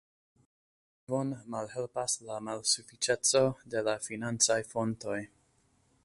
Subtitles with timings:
[1.01, 5.19] Solvon malhelpas la malsufiĉeco de la financaj fontoj.